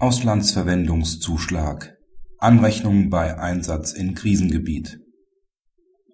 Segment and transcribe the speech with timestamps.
[0.00, 1.98] Auslandsverwendungszuschlag.
[2.38, 4.98] Anrechnung bei Einsatz in Krisengebiet.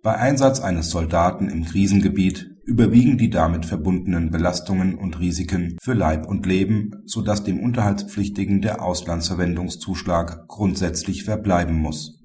[0.03, 6.27] Bei Einsatz eines Soldaten im Krisengebiet überwiegen die damit verbundenen Belastungen und Risiken für Leib
[6.27, 12.25] und Leben, so dass dem Unterhaltspflichtigen der Auslandsverwendungszuschlag grundsätzlich verbleiben muss.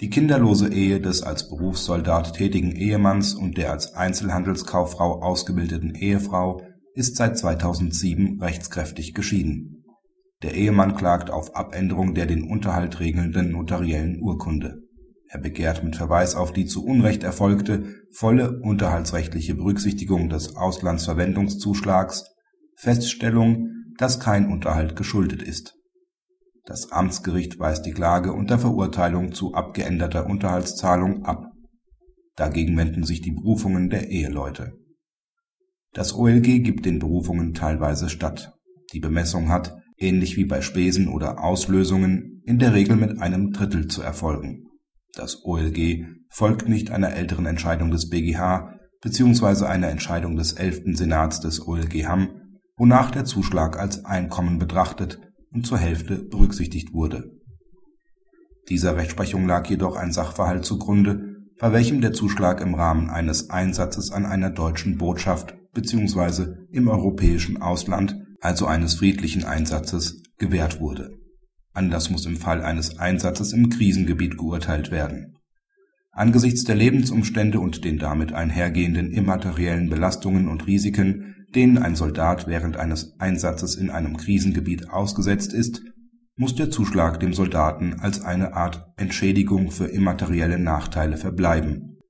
[0.00, 6.60] Die kinderlose Ehe des als Berufssoldat tätigen Ehemanns und der als Einzelhandelskauffrau ausgebildeten Ehefrau
[6.92, 9.78] ist seit 2007 rechtskräftig geschieden
[10.42, 14.82] der Ehemann klagt auf Abänderung der den Unterhalt regelnden notariellen Urkunde.
[15.28, 22.26] Er begehrt mit Verweis auf die zu Unrecht erfolgte volle unterhaltsrechtliche Berücksichtigung des Auslandsverwendungszuschlags
[22.76, 25.74] Feststellung, dass kein Unterhalt geschuldet ist.
[26.64, 31.46] Das Amtsgericht weist die Klage unter Verurteilung zu abgeänderter Unterhaltszahlung ab.
[32.36, 34.72] Dagegen wenden sich die Berufungen der Eheleute.
[35.92, 38.52] Das OLG gibt den Berufungen teilweise statt.
[38.92, 43.86] Die Bemessung hat ähnlich wie bei Spesen oder Auslösungen, in der Regel mit einem Drittel
[43.86, 44.66] zu erfolgen.
[45.14, 49.66] Das OLG folgt nicht einer älteren Entscheidung des BGH bzw.
[49.66, 50.96] einer Entscheidung des 11.
[50.96, 52.30] Senats des OLG Hamm,
[52.76, 55.20] wonach der Zuschlag als Einkommen betrachtet
[55.52, 57.30] und zur Hälfte berücksichtigt wurde.
[58.68, 64.10] Dieser Rechtsprechung lag jedoch ein Sachverhalt zugrunde, bei welchem der Zuschlag im Rahmen eines Einsatzes
[64.10, 66.54] an einer deutschen Botschaft bzw.
[66.70, 71.12] im europäischen Ausland also eines friedlichen Einsatzes, gewährt wurde.
[71.72, 75.38] Anders muss im Fall eines Einsatzes im Krisengebiet geurteilt werden.
[76.10, 82.76] Angesichts der Lebensumstände und den damit einhergehenden immateriellen Belastungen und Risiken, denen ein Soldat während
[82.76, 85.80] eines Einsatzes in einem Krisengebiet ausgesetzt ist,
[86.34, 92.00] muss der Zuschlag dem Soldaten als eine Art Entschädigung für immaterielle Nachteile verbleiben.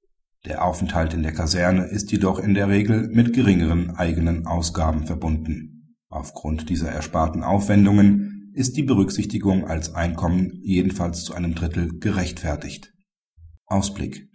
[0.46, 5.81] Der Aufenthalt in der Kaserne ist jedoch in der Regel mit geringeren eigenen Ausgaben verbunden
[6.12, 12.92] Aufgrund dieser ersparten Aufwendungen ist die Berücksichtigung als Einkommen jedenfalls zu einem Drittel gerechtfertigt.
[13.64, 14.28] Ausblick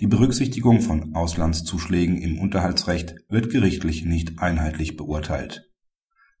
[0.00, 5.70] Die Berücksichtigung von Auslandszuschlägen im Unterhaltsrecht wird gerichtlich nicht einheitlich beurteilt.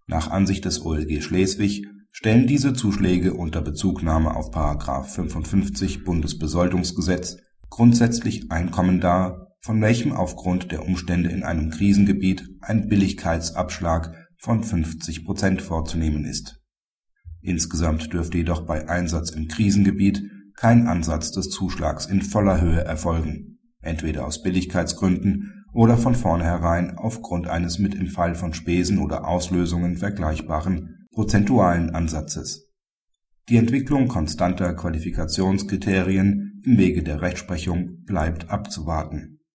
[0.08, 4.52] Nach Ansicht des OLG Schleswig stellen diese Zuschläge unter Bezugnahme auf§
[5.04, 7.36] 55 Bundesbesoldungsgesetz
[7.70, 15.24] grundsätzlich Einkommen dar, von welchem aufgrund der Umstände in einem Krisengebiet ein Billigkeitsabschlag von 50
[15.24, 16.60] Prozent vorzunehmen ist.
[17.42, 20.20] Insgesamt dürfte jedoch bei Einsatz im Krisengebiet
[20.56, 27.46] kein Ansatz des Zuschlags in voller Höhe erfolgen, entweder aus Billigkeitsgründen oder von vornherein aufgrund
[27.46, 32.68] eines mit im Fall von Spesen oder Auslösungen vergleichbaren prozentualen Ansatzes.
[33.48, 39.41] Die Entwicklung konstanter Qualifikationskriterien im Wege der Rechtsprechung bleibt abzuwarten